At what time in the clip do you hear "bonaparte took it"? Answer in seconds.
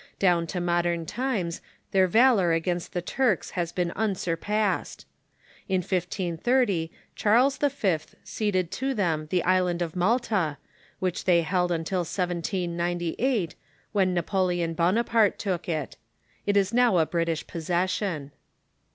14.73-15.97